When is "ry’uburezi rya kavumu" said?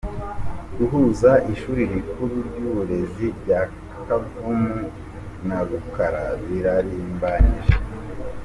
2.47-4.79